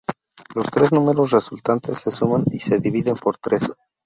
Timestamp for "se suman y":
1.99-2.57